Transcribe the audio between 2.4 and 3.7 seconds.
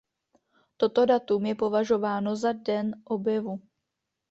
den objevu.